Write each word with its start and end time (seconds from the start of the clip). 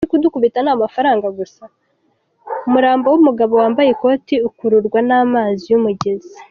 –umurambo 2.67 3.05
w’umugabo 3.13 3.53
wambaye 3.61 3.89
ikoti 3.95 4.35
ukururwa 4.47 4.99
n’amazi 5.07 5.63
y’umugezi 5.71 6.35